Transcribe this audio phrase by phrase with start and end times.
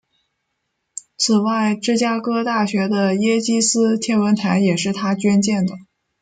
[1.15, 5.75] 此外芝加哥大学的耶基斯天文台也是他捐建的。